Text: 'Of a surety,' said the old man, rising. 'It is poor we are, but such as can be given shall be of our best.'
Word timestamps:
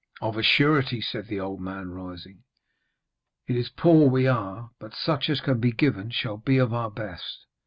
'Of 0.19 0.35
a 0.35 0.41
surety,' 0.41 0.99
said 0.99 1.27
the 1.27 1.39
old 1.39 1.61
man, 1.61 1.91
rising. 1.91 2.41
'It 3.45 3.55
is 3.55 3.69
poor 3.69 4.09
we 4.09 4.25
are, 4.25 4.71
but 4.79 4.95
such 4.95 5.29
as 5.29 5.41
can 5.41 5.59
be 5.59 5.71
given 5.71 6.09
shall 6.09 6.37
be 6.37 6.57
of 6.57 6.73
our 6.73 6.89
best.' 6.89 7.45